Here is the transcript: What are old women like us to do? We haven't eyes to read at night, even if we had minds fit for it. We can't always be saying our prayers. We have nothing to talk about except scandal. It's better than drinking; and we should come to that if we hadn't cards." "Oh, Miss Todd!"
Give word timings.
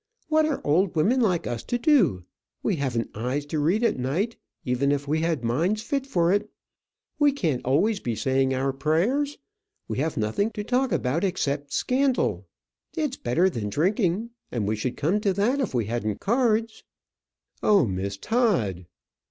What 0.29 0.47
are 0.47 0.59
old 0.63 0.95
women 0.95 1.19
like 1.21 1.45
us 1.45 1.61
to 1.65 1.77
do? 1.77 2.25
We 2.63 2.77
haven't 2.77 3.11
eyes 3.15 3.45
to 3.45 3.59
read 3.59 3.83
at 3.83 3.99
night, 3.99 4.35
even 4.65 4.91
if 4.91 5.07
we 5.07 5.19
had 5.21 5.43
minds 5.43 5.83
fit 5.83 6.07
for 6.07 6.33
it. 6.33 6.49
We 7.19 7.31
can't 7.31 7.63
always 7.65 7.99
be 7.99 8.15
saying 8.15 8.51
our 8.51 8.73
prayers. 8.73 9.37
We 9.87 9.99
have 9.99 10.17
nothing 10.17 10.49
to 10.53 10.63
talk 10.63 10.91
about 10.91 11.23
except 11.23 11.71
scandal. 11.71 12.47
It's 12.97 13.15
better 13.15 13.47
than 13.47 13.69
drinking; 13.69 14.31
and 14.51 14.67
we 14.67 14.75
should 14.75 14.97
come 14.97 15.19
to 15.21 15.33
that 15.33 15.59
if 15.59 15.75
we 15.75 15.85
hadn't 15.85 16.19
cards." 16.19 16.83
"Oh, 17.61 17.85
Miss 17.85 18.17
Todd!" 18.17 18.87